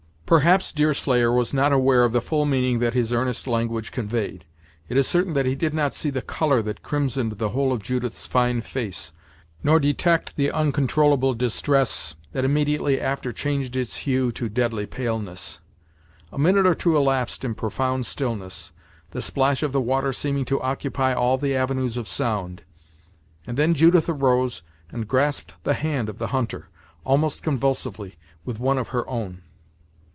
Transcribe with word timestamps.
Perhaps 0.31 0.71
Deerslayer 0.71 1.29
was 1.29 1.53
not 1.53 1.73
aware 1.73 2.05
of 2.05 2.13
the 2.13 2.21
full 2.21 2.45
meaning 2.45 2.79
that 2.79 2.93
his 2.93 3.11
earnest 3.11 3.47
language 3.47 3.91
conveyed. 3.91 4.45
It 4.87 4.95
is 4.95 5.05
certain 5.05 5.33
that 5.33 5.45
he 5.45 5.55
did 5.55 5.73
not 5.73 5.93
see 5.93 6.09
the 6.09 6.21
color 6.21 6.61
that 6.61 6.81
crimsoned 6.81 7.33
the 7.33 7.49
whole 7.49 7.73
of 7.73 7.83
Judith's 7.83 8.25
fine 8.27 8.61
face, 8.61 9.11
nor 9.61 9.77
detect 9.77 10.37
the 10.37 10.49
uncontrollable 10.49 11.33
distress 11.33 12.15
that 12.31 12.45
immediately 12.45 12.97
after 12.97 13.33
changed 13.33 13.75
its 13.75 13.97
hue 14.07 14.31
to 14.31 14.47
deadly 14.47 14.85
paleness. 14.85 15.59
A 16.31 16.39
minute 16.39 16.65
or 16.65 16.75
two 16.75 16.95
elapsed 16.95 17.43
in 17.43 17.53
profound 17.53 18.05
stillness, 18.05 18.71
the 19.09 19.21
splash 19.21 19.61
of 19.63 19.73
the 19.73 19.81
water 19.81 20.13
seeming 20.13 20.45
to 20.45 20.61
occupy 20.61 21.11
all 21.13 21.37
the 21.37 21.57
avenues 21.57 21.97
of 21.97 22.07
sound; 22.07 22.63
and 23.45 23.57
then 23.57 23.73
Judith 23.73 24.07
arose, 24.07 24.63
and 24.91 25.09
grasped 25.09 25.55
the 25.65 25.73
hand 25.73 26.07
of 26.07 26.19
the 26.19 26.27
hunter, 26.27 26.69
almost 27.03 27.43
convulsively, 27.43 28.15
with 28.45 28.59
one 28.61 28.77
of 28.77 28.87
her 28.95 29.05
own. 29.09 29.41